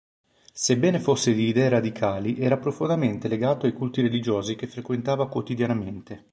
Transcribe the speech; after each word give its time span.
Sebbene 0.51 0.99
fosse 0.99 1.31
di 1.31 1.47
idee 1.49 1.69
radicali 1.69 2.39
era 2.39 2.57
profondamente 2.57 3.27
legato 3.27 3.67
ai 3.67 3.73
culti 3.73 4.01
religiosi 4.01 4.55
che 4.55 4.65
frequentava 4.65 5.29
quotidianamente. 5.29 6.25